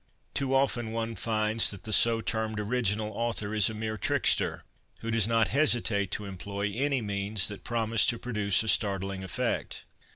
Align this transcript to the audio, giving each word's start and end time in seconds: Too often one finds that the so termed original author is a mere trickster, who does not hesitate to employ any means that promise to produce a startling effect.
Too 0.33 0.55
often 0.55 0.93
one 0.93 1.15
finds 1.15 1.69
that 1.69 1.83
the 1.83 1.93
so 1.93 2.21
termed 2.21 2.59
original 2.59 3.11
author 3.11 3.53
is 3.53 3.69
a 3.69 3.75
mere 3.75 3.99
trickster, 3.99 4.63
who 5.01 5.11
does 5.11 5.27
not 5.27 5.49
hesitate 5.49 6.09
to 6.13 6.25
employ 6.25 6.71
any 6.73 7.03
means 7.03 7.47
that 7.49 7.63
promise 7.63 8.03
to 8.07 8.17
produce 8.17 8.63
a 8.63 8.67
startling 8.67 9.23
effect. 9.23 9.85